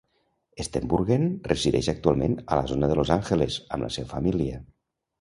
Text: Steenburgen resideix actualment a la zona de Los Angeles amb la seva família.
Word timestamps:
Steenburgen 0.67 1.27
resideix 1.51 1.91
actualment 1.95 2.39
a 2.41 2.59
la 2.63 2.67
zona 2.75 2.93
de 2.93 2.99
Los 3.03 3.15
Angeles 3.19 3.63
amb 3.79 3.89
la 3.89 3.95
seva 4.01 4.15
família. 4.19 4.65